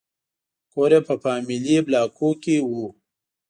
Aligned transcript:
کور 0.71 0.91
یې 0.95 0.99
په 1.07 1.13
فامیلي 1.23 1.75
بلاکونو 1.85 2.39
کې 2.43 2.55
و. 2.69 2.71